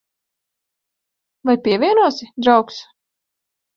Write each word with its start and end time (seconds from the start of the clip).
Vai 1.49 1.57
pievienosi, 1.67 2.31
draugs? 2.47 2.85